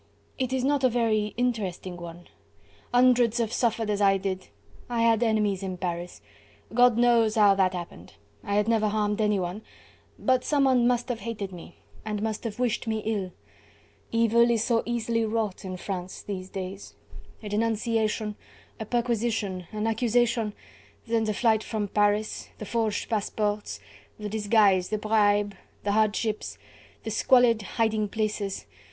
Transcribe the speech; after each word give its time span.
"It 0.39 0.51
is 0.51 0.63
not 0.63 0.83
a 0.83 0.89
very 0.89 1.27
interesting 1.37 1.95
one. 1.95 2.27
Hundreds 2.91 3.37
have 3.37 3.53
suffered 3.53 3.91
as 3.91 4.01
I 4.01 4.17
did. 4.17 4.47
I 4.89 5.03
had 5.03 5.21
enemies 5.21 5.61
in 5.61 5.77
Paris. 5.77 6.21
God 6.73 6.97
knows 6.97 7.35
how 7.35 7.53
that 7.53 7.73
happened. 7.75 8.15
I 8.43 8.55
had 8.55 8.67
never 8.67 8.87
harmed 8.87 9.21
anyone, 9.21 9.61
but 10.17 10.43
someone 10.43 10.87
must 10.87 11.07
have 11.09 11.19
hated 11.19 11.51
me 11.51 11.75
and 12.03 12.23
must 12.23 12.45
have 12.45 12.57
wished 12.57 12.87
me 12.87 13.01
ill. 13.05 13.31
Evil 14.11 14.49
is 14.49 14.63
so 14.63 14.81
easily 14.87 15.23
wrought 15.23 15.63
in 15.63 15.77
France 15.77 16.23
these 16.23 16.49
days. 16.49 16.95
A 17.43 17.49
denunciation 17.49 18.37
a 18.79 18.85
perquisition 18.85 19.67
an 19.71 19.85
accusation 19.85 20.53
then 21.05 21.25
the 21.25 21.33
flight 21.35 21.61
from 21.63 21.87
Paris... 21.87 22.49
the 22.57 22.65
forged 22.65 23.07
passports... 23.07 23.79
the 24.17 24.29
disguise... 24.29 24.89
the 24.89 24.97
bribe... 24.97 25.53
the 25.83 25.91
hardships... 25.91 26.57
the 27.03 27.11
squalid 27.11 27.61
hiding 27.77 28.09
places.... 28.09 28.65